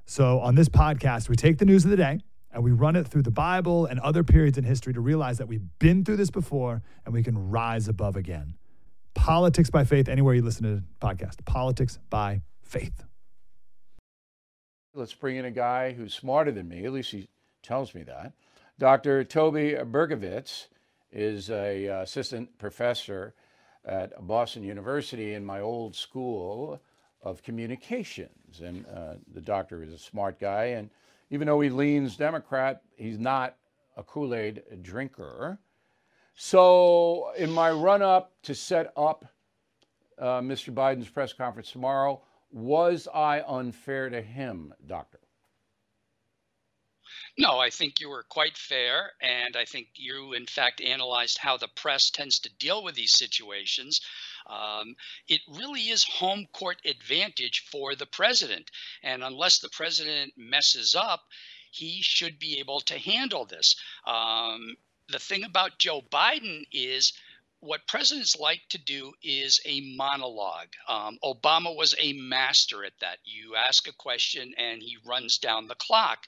[0.09, 2.21] So on this podcast, we take the news of the day
[2.53, 5.49] and we run it through the Bible and other periods in history to realize that
[5.49, 8.55] we've been through this before and we can rise above again.
[9.15, 11.43] Politics by faith, anywhere you listen to the podcast.
[11.43, 13.03] Politics by faith.
[14.93, 17.27] Let's bring in a guy who's smarter than me, at least he
[17.61, 18.31] tells me that.
[18.79, 19.25] Dr.
[19.25, 20.67] Tobe Berkovitz
[21.11, 23.33] is a uh, assistant professor
[23.83, 26.81] at Boston University in my old school
[27.21, 28.61] of communications.
[28.61, 30.65] And uh, the doctor is a smart guy.
[30.65, 30.89] And
[31.29, 33.55] even though he leans Democrat, he's not
[33.95, 35.59] a Kool Aid drinker.
[36.35, 39.25] So, in my run up to set up
[40.19, 40.71] uh, Mr.
[40.73, 45.19] Biden's press conference tomorrow, was I unfair to him, Doctor?
[47.37, 49.11] No, I think you were quite fair.
[49.21, 53.17] And I think you, in fact, analyzed how the press tends to deal with these
[53.17, 54.01] situations.
[54.47, 54.95] Um,
[55.27, 58.71] it really is home court advantage for the president.
[59.03, 61.23] And unless the president messes up,
[61.71, 63.75] he should be able to handle this.
[64.05, 64.75] Um,
[65.09, 67.13] the thing about Joe Biden is
[67.59, 70.73] what presidents like to do is a monologue.
[70.87, 73.17] Um, Obama was a master at that.
[73.23, 76.27] You ask a question and he runs down the clock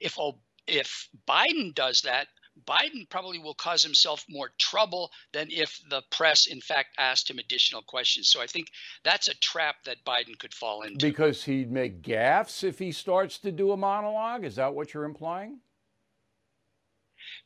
[0.00, 0.18] if
[0.66, 2.28] if Biden does that,
[2.66, 7.38] Biden probably will cause himself more trouble than if the press, in fact, asked him
[7.38, 8.28] additional questions.
[8.28, 8.68] So I think
[9.02, 11.04] that's a trap that Biden could fall into.
[11.04, 14.44] Because he'd make gaffes if he starts to do a monologue?
[14.44, 15.60] Is that what you're implying?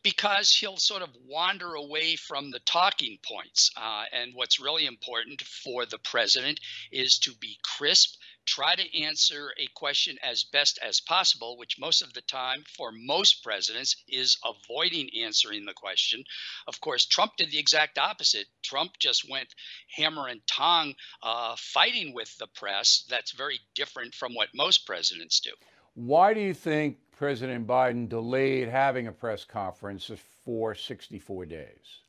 [0.02, 3.70] Because he'll sort of wander away from the talking points.
[3.76, 6.60] Uh, and what's really important for the president
[6.92, 8.16] is to be crisp,
[8.48, 12.90] try to answer a question as best as possible, which most of the time for
[12.90, 16.24] most presidents is avoiding answering the question.
[16.66, 18.46] Of course, Trump did the exact opposite.
[18.62, 19.54] Trump just went
[19.94, 23.04] hammer and tong uh, fighting with the press.
[23.10, 25.52] That's very different from what most presidents do.
[25.94, 30.10] Why do you think President Biden delayed having a press conference
[30.44, 32.00] for 64 days?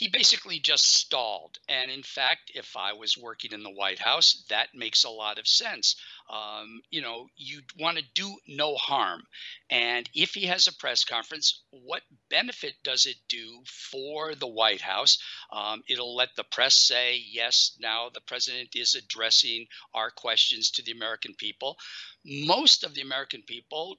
[0.00, 1.58] He basically just stalled.
[1.68, 5.38] And in fact, if I was working in the White House, that makes a lot
[5.38, 5.94] of sense.
[6.30, 9.20] Um, you know, you want to do no harm.
[9.68, 14.80] And if he has a press conference, what benefit does it do for the White
[14.80, 15.18] House?
[15.52, 20.82] Um, it'll let the press say, yes, now the president is addressing our questions to
[20.82, 21.76] the American people.
[22.24, 23.98] Most of the American people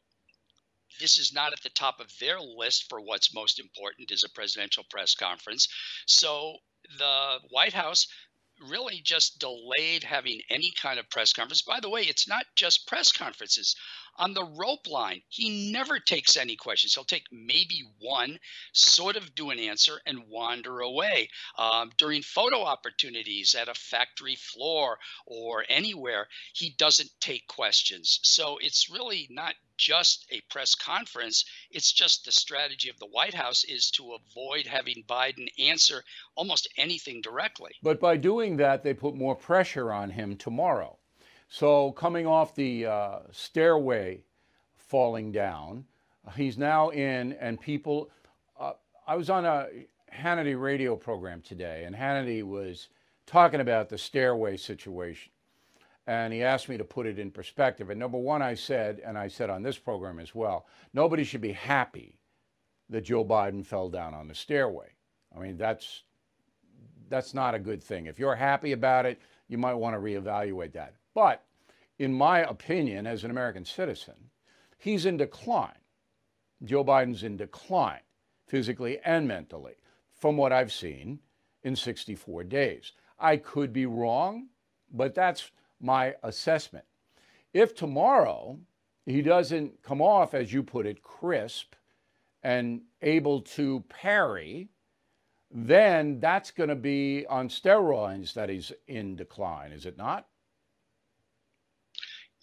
[0.99, 4.29] this is not at the top of their list for what's most important is a
[4.33, 5.67] presidential press conference.
[6.05, 6.57] So
[6.97, 8.07] the White House
[8.69, 11.63] really just delayed having any kind of press conference.
[11.63, 13.75] By the way, it's not just press conferences.
[14.18, 16.93] On the rope line, he never takes any questions.
[16.93, 18.39] He'll take maybe one,
[18.74, 21.30] sort of do an answer, and wander away.
[21.57, 28.20] Um, during photo opportunities at a factory floor or anywhere, he doesn't take questions.
[28.24, 31.43] So it's really not just a press conference.
[31.72, 36.03] It's just the strategy of the White House is to avoid having Biden answer
[36.36, 37.72] almost anything directly.
[37.82, 40.99] But by doing that, they put more pressure on him tomorrow.
[41.53, 44.23] So coming off the uh, stairway,
[44.77, 45.83] falling down,
[46.33, 48.09] he's now in, and people.
[48.57, 48.71] Uh,
[49.05, 49.67] I was on a
[50.15, 52.87] Hannity radio program today, and Hannity was
[53.25, 55.33] talking about the stairway situation
[56.07, 57.89] and he asked me to put it in perspective.
[57.89, 61.41] And number one, I said, and I said on this program as well, nobody should
[61.41, 62.17] be happy
[62.89, 64.87] that Joe Biden fell down on the stairway.
[65.35, 66.03] I mean, that's
[67.09, 68.05] that's not a good thing.
[68.05, 70.95] If you're happy about it, you might want to reevaluate that.
[71.14, 71.43] But
[71.99, 74.32] in my opinion, as an American citizen,
[74.78, 75.78] he's in decline.
[76.64, 78.01] Joe Biden's in decline,
[78.47, 79.76] physically and mentally,
[80.14, 81.20] from what I've seen
[81.64, 82.93] in 64 days.
[83.20, 84.47] I could be wrong,
[84.91, 86.86] but that's my assessment.
[87.53, 88.59] If tomorrow
[89.05, 91.76] he doesn't come off, as you put it, crisp
[92.43, 94.70] and able to parry,
[95.51, 100.28] then that's going to be on steroids that he's in decline, is it not?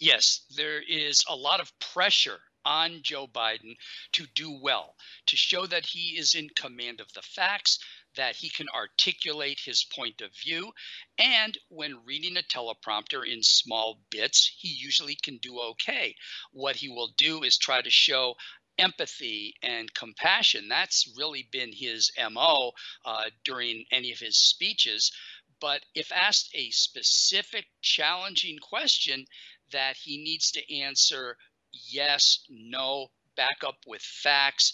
[0.00, 3.76] Yes, there is a lot of pressure on Joe Biden
[4.12, 4.94] to do well,
[5.26, 7.80] to show that he is in command of the facts,
[8.14, 10.72] that he can articulate his point of view.
[11.18, 16.14] And when reading a teleprompter in small bits, he usually can do okay.
[16.52, 18.36] What he will do is try to show
[18.78, 20.68] empathy and compassion.
[20.68, 22.72] That's really been his MO
[23.04, 25.10] uh, during any of his speeches.
[25.60, 29.26] But if asked a specific, challenging question
[29.72, 31.36] that he needs to answer
[31.72, 34.72] yes, no, back up with facts,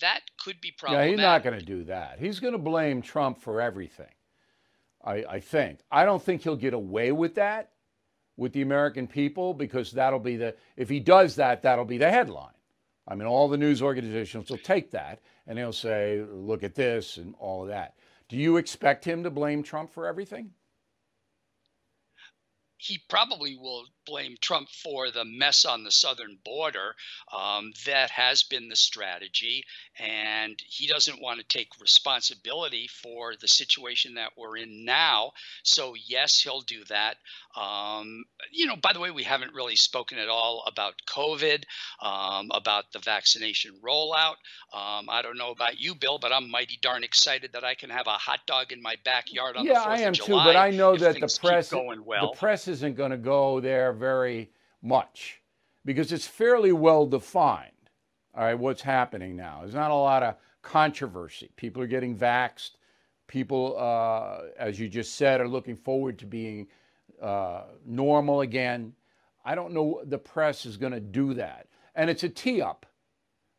[0.00, 1.10] that could be problematic.
[1.10, 2.18] Yeah, he's not going to do that.
[2.18, 4.12] He's going to blame Trump for everything.
[5.04, 5.80] I, I think.
[5.90, 7.70] I don't think he'll get away with that
[8.36, 12.10] with the American people because that'll be the, if he does that, that'll be the
[12.10, 12.52] headline.
[13.08, 17.18] I mean, all the news organizations will take that and they'll say, look at this
[17.18, 17.94] and all of that.
[18.28, 20.50] Do you expect him to blame Trump for everything?
[22.78, 26.94] He probably will blame Trump for the mess on the southern border.
[27.36, 29.64] Um, that has been the strategy,
[29.98, 35.32] and he doesn't want to take responsibility for the situation that we're in now.
[35.62, 37.16] So, yes, he'll do that.
[37.56, 41.64] Um, you know, by the way, we haven't really spoken at all about COVID,
[42.02, 44.36] um, about the vaccination rollout.
[44.72, 47.90] Um, I don't know about you, Bill, but I'm mighty darn excited that I can
[47.90, 50.32] have a hot dog in my backyard on yeah, the 4th I am of too,
[50.32, 52.32] but I know that the press, going well.
[52.32, 54.50] the press isn't going to go there very
[54.82, 55.40] much
[55.84, 57.72] because it's fairly well defined.
[58.34, 59.60] All right, what's happening now?
[59.62, 61.50] There's not a lot of controversy.
[61.56, 62.72] People are getting vaxxed.
[63.28, 66.66] People, uh, as you just said, are looking forward to being
[67.20, 68.92] uh, normal again.
[69.44, 72.84] I don't know the press is going to do that, and it's a tee up.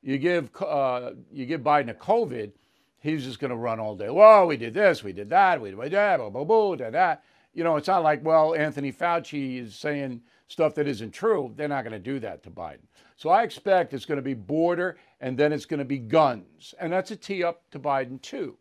[0.03, 2.51] You give uh, you give Biden a COVID,
[2.99, 4.09] he's just going to run all day.
[4.09, 7.15] Well, we did this, we did that, we did that, blah blah blah, da, da.
[7.57, 11.51] You know, it's not like well, Anthony Fauci is saying stuff that isn't true.
[11.55, 12.85] They're not going to do that to Biden.
[13.15, 16.75] So I expect it's going to be border, and then it's going to be guns,
[16.79, 18.57] and that's a tee up to Biden too.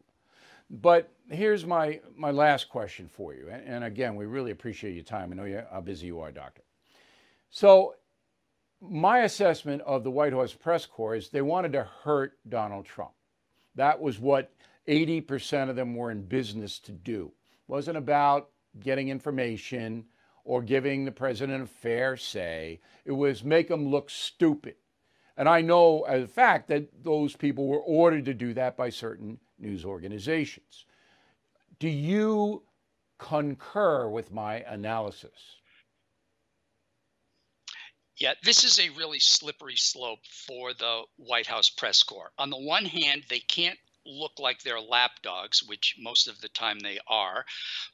[0.70, 3.50] But here's my, my last question for you.
[3.50, 5.30] And, and again, we really appreciate your time.
[5.30, 6.62] I know you, how busy you are, Doctor.
[7.50, 7.96] So,
[8.80, 13.12] my assessment of the White House press corps is they wanted to hurt Donald Trump.
[13.74, 14.54] That was what
[14.88, 17.26] 80% of them were in business to do.
[17.26, 18.48] It wasn't about
[18.80, 20.04] getting information
[20.44, 22.80] or giving the president a fair say.
[23.04, 24.76] It was make him look stupid.
[25.36, 28.76] And I know uh, as a fact that those people were ordered to do that
[28.76, 30.86] by certain news organizations.
[31.78, 32.62] Do you
[33.18, 35.56] concur with my analysis?
[38.16, 42.32] Yeah, this is a really slippery slope for the White House press corps.
[42.38, 46.78] On the one hand, they can't look like they're lapdogs, which most of the time
[46.78, 47.44] they are.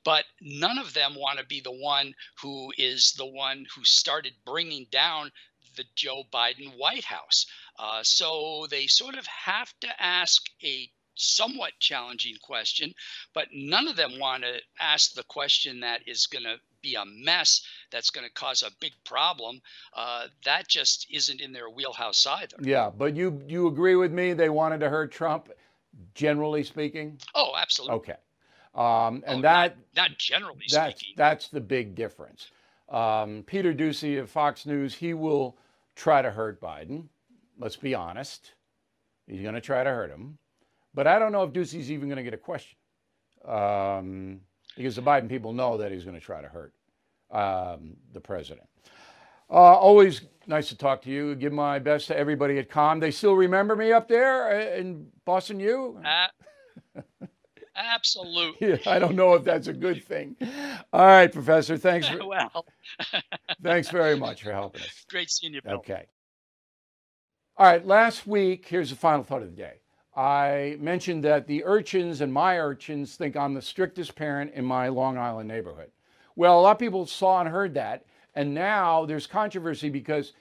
[0.04, 4.34] But none of them want to be the one who is the one who started
[4.44, 5.30] bringing down
[5.76, 7.46] the Joe Biden White House.
[7.78, 12.92] Uh, so they sort of have to ask a somewhat challenging question,
[13.34, 17.04] but none of them want to ask the question that is going to be a
[17.04, 19.60] mess that's going to cause a big problem.
[19.94, 22.56] Uh, that just isn't in their wheelhouse either.
[22.60, 24.32] Yeah, but you you agree with me?
[24.32, 25.50] They wanted to hurt Trump,
[26.14, 27.18] generally speaking.
[27.34, 27.97] Oh, absolutely.
[27.97, 28.16] Okay,
[28.74, 31.14] um, and Oh, that not, not generally that's speaking.
[31.16, 32.51] that's the big difference.
[32.88, 35.57] Um, Peter Doocy of Fox News, he will
[35.97, 37.05] try to hurt Biden.
[37.59, 38.53] Let's be honest,
[39.26, 40.38] he's going to try to hurt him.
[40.95, 42.76] But I don't know if Doocy's even going to get a question.
[43.47, 44.40] Um,
[44.76, 46.72] because the Biden people know that he's going to try to hurt
[47.30, 48.66] um, the president.
[49.53, 51.34] Uh, always nice to talk to you.
[51.34, 53.00] Give my best to everybody at Com.
[53.00, 56.00] They still remember me up there uh, in Boston U?
[56.05, 56.28] A-
[57.76, 58.68] absolutely.
[58.68, 60.36] Yeah, I don't know if that's a good thing.
[60.92, 61.76] All right, Professor.
[61.76, 62.09] Thanks.
[62.11, 62.64] For, well,
[63.62, 65.05] thanks very much for helping us.
[65.11, 65.74] great seeing you, Bill.
[65.74, 66.07] Okay.
[67.59, 67.86] All right.
[67.86, 69.80] Last week, here's the final thought of the day.
[70.16, 74.88] I mentioned that the urchins and my urchins think I'm the strictest parent in my
[74.88, 75.90] Long Island neighborhood.
[76.36, 78.05] Well, a lot of people saw and heard that,
[78.35, 80.33] and now there's controversy because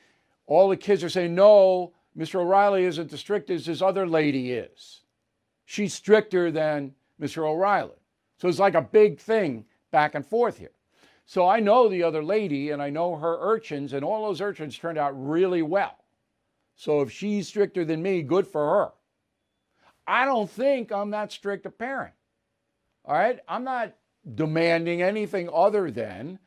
[0.48, 2.36] all the kids are saying, no, Mr.
[2.36, 5.02] O'Reilly isn't as strict as this other lady is.
[5.66, 7.48] She's stricter than Mr.
[7.48, 7.96] O'Reilly.
[8.38, 10.72] So it's like a big thing back and forth here.
[11.26, 14.78] So I know the other lady and I know her urchins, and all those urchins
[14.78, 15.96] turned out really well.
[16.76, 18.92] So if she's stricter than me, good for her.
[20.08, 22.14] I don't think I'm that strict a parent.
[23.06, 23.40] All right?
[23.48, 23.96] I'm not
[24.36, 26.40] demanding anything other than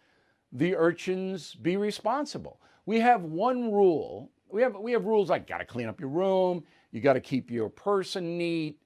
[0.54, 2.60] the urchins be responsible.
[2.86, 4.30] We have one rule.
[4.48, 7.20] We have we have rules like got to clean up your room, you got to
[7.20, 8.78] keep your person neat,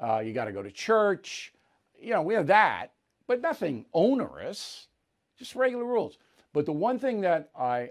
[0.00, 1.52] uh, you got to go to church.
[2.00, 2.92] You know, we have that,
[3.26, 4.86] but nothing onerous,
[5.36, 6.18] just regular rules.
[6.52, 7.90] But the one thing that I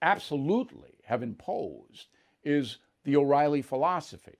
[0.00, 2.06] absolutely have imposed
[2.44, 4.38] is the O'Reilly philosophy.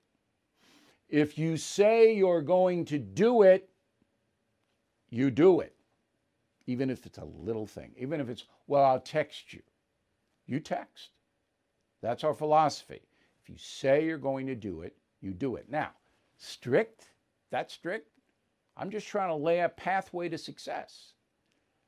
[1.09, 3.69] If you say you're going to do it,
[5.09, 5.75] you do it.
[6.65, 9.61] Even if it's a little thing, even if it's, well, I'll text you.
[10.45, 11.09] You text.
[12.01, 13.01] That's our philosophy.
[13.41, 15.69] If you say you're going to do it, you do it.
[15.69, 15.91] Now,
[16.37, 17.09] strict,
[17.51, 18.09] that strict,
[18.77, 21.13] I'm just trying to lay a pathway to success.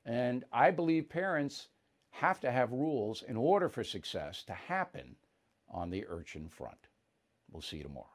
[0.06, 1.70] And I believe parents
[2.12, 5.16] have to have rules in order for success to happen
[5.70, 6.88] on the urchin front.
[7.52, 8.15] We'll see you tomorrow.